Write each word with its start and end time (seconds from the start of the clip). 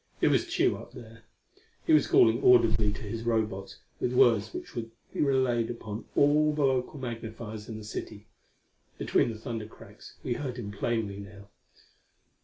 It 0.19 0.29
was 0.29 0.47
Tugh 0.47 0.73
up 0.81 0.93
there. 0.93 1.25
He 1.85 1.93
was 1.93 2.07
calling 2.07 2.43
audibly 2.43 2.91
to 2.91 3.01
his 3.03 3.21
Robots, 3.21 3.77
with 3.99 4.13
words 4.13 4.51
which 4.51 4.73
would 4.73 4.89
be 5.13 5.21
relayed 5.21 5.69
upon 5.69 6.05
all 6.15 6.55
the 6.55 6.63
local 6.65 6.97
magnifiers 6.97 7.69
in 7.69 7.77
the 7.77 7.83
city. 7.83 8.25
Between 8.97 9.29
the 9.31 9.37
thunder 9.37 9.67
cracks 9.67 10.15
we 10.23 10.33
heard 10.33 10.57
him 10.57 10.71
plainly 10.71 11.17
now. 11.19 11.49